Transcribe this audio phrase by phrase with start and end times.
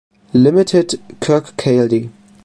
[0.33, 2.01] Ltd Kirkcaldy.